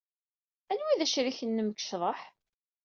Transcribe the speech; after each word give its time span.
Anwa 0.71 0.87
ay 0.91 0.97
d 0.99 1.01
acrik-nnem 1.05 1.67
deg 1.69 1.77
ccḍeḥ? 1.81 2.21